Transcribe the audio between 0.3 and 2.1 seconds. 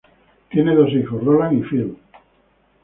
Tienen dos hijos, Roland y Philip.